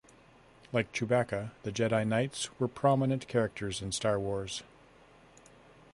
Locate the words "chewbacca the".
0.93-1.71